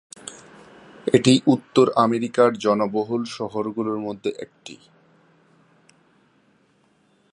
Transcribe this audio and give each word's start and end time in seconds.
এটি 1.07 1.33
উত্তর 1.45 1.85
আমেরিকার 1.95 2.49
জনবহুল 2.57 3.21
শহরগুলোর 3.37 3.99
মধ্যে 3.99 4.31
একটি। 4.39 4.75